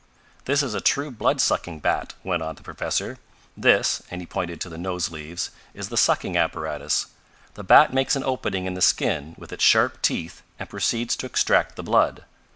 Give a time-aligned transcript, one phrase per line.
[0.45, 3.19] "This is a true blood sucking bat," went on the professor.
[3.55, 7.05] "This," and he pointed to the nose leaves, "is the sucking apparatus.
[7.53, 11.27] The bat makes an opening in the skin with its sharp teeth and proceeds to
[11.27, 12.25] extract the blood.